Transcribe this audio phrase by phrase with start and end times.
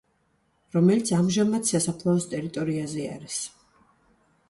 [0.75, 3.41] რომელიც ამჟამად სასაფლაოს ტერიტორიაზე არის.